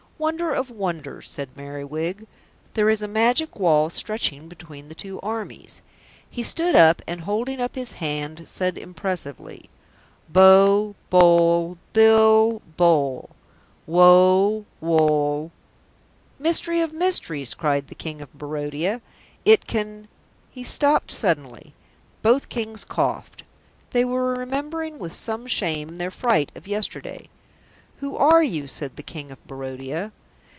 [0.21, 2.27] "Wonder of wonders," said Merriwig.
[2.75, 5.81] "There is a magic wall stretching between the two armies."
[6.29, 9.67] "He stood up and holding up his hand said impressively:
[10.29, 13.31] "Bo, boll, bill, bole.
[13.89, 15.51] _Wo, woll_"
[16.43, 19.01] "Mystery of mysteries!" cried the King of Barodia.
[19.43, 20.07] "It can"
[20.51, 21.73] He stopped suddenly.
[22.21, 23.41] Both Kings coughed.
[23.89, 27.27] They were remembering with some shame their fright of yesterday.
[28.01, 30.11] "Who are you?" said the King of Barodia.